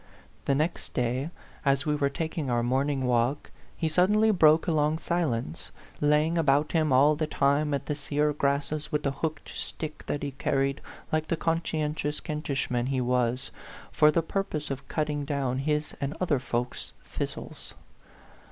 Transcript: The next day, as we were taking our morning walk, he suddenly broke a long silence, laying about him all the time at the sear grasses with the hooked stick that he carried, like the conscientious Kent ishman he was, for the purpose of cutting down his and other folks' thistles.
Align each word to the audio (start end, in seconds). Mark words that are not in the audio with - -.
The 0.45 0.55
next 0.55 0.95
day, 0.95 1.29
as 1.63 1.85
we 1.85 1.93
were 1.95 2.09
taking 2.09 2.49
our 2.49 2.63
morning 2.63 3.05
walk, 3.05 3.51
he 3.77 3.87
suddenly 3.87 4.31
broke 4.31 4.65
a 4.65 4.71
long 4.71 4.97
silence, 4.97 5.71
laying 5.99 6.39
about 6.39 6.71
him 6.71 6.91
all 6.91 7.15
the 7.15 7.27
time 7.27 7.71
at 7.71 7.85
the 7.85 7.93
sear 7.93 8.33
grasses 8.33 8.91
with 8.91 9.03
the 9.03 9.11
hooked 9.11 9.49
stick 9.55 10.03
that 10.07 10.23
he 10.23 10.31
carried, 10.31 10.81
like 11.11 11.27
the 11.27 11.37
conscientious 11.37 12.19
Kent 12.19 12.45
ishman 12.47 12.87
he 12.87 12.99
was, 12.99 13.51
for 13.91 14.09
the 14.09 14.23
purpose 14.23 14.71
of 14.71 14.87
cutting 14.87 15.23
down 15.23 15.59
his 15.59 15.93
and 16.01 16.17
other 16.19 16.39
folks' 16.39 16.93
thistles. 17.03 17.75